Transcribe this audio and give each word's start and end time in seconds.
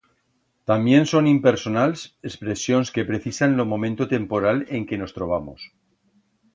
Tamién 0.69 1.05
son 1.11 1.27
impersonals 1.31 2.07
expresions 2.31 2.93
que 2.97 3.07
precisan 3.11 3.57
lo 3.61 3.69
momento 3.75 4.09
temporal 4.17 4.57
en 4.75 4.87
que 4.89 4.99
nos 5.01 5.13
trobamos. 5.17 5.61